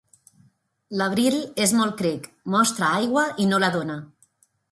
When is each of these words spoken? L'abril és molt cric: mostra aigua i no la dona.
L'abril 1.01 1.35
és 1.65 1.75
molt 1.81 1.95
cric: 2.01 2.25
mostra 2.55 2.89
aigua 3.01 3.27
i 3.45 3.49
no 3.53 3.63
la 3.65 3.73
dona. 3.79 3.99